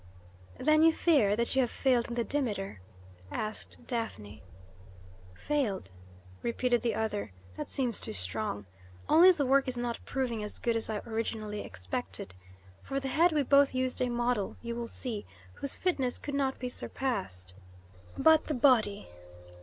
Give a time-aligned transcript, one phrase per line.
[0.59, 2.81] "Then you fear that you have failed in the Demeter?"
[3.29, 4.41] asked Daphne.
[5.35, 5.91] "Failed?"
[6.41, 7.31] repeated the other.
[7.55, 8.65] "That seems too strong.
[9.07, 12.33] Only the work is not proving as good as I originally expected.
[12.81, 16.57] For the head we both used a model you will see whose fitness could not
[16.57, 17.53] be surpassed.
[18.17, 19.07] But the body!